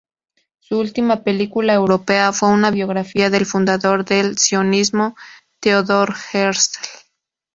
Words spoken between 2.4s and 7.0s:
una biografía del fundador del sionismo Theodor Herzl.